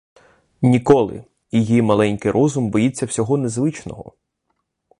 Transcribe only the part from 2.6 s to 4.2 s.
боїться всього незвичного.